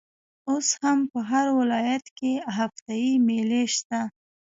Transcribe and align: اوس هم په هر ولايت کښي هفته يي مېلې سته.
اوس 0.49 0.67
هم 0.81 0.99
په 1.11 1.19
هر 1.29 1.45
ولايت 1.59 2.05
کښي 2.17 2.33
هفته 2.57 2.91
يي 3.01 3.11
مېلې 3.27 3.63
سته. 3.77 3.99